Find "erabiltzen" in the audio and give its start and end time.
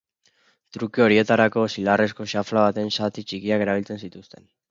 3.69-4.03